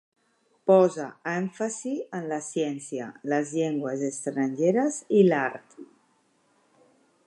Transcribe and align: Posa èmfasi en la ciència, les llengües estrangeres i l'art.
Posa 0.69 1.03
èmfasi 1.33 1.93
en 2.21 2.25
la 2.33 2.41
ciència, 2.47 3.11
les 3.35 3.55
llengües 3.61 4.09
estrangeres 4.11 5.01
i 5.21 5.25
l'art. 5.31 5.81